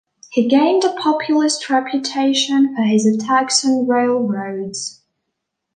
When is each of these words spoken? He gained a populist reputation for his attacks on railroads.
He 0.31 0.47
gained 0.47 0.83
a 0.83 0.93
populist 0.95 1.69
reputation 1.69 2.75
for 2.75 2.81
his 2.81 3.05
attacks 3.05 3.63
on 3.63 3.87
railroads. 3.87 5.03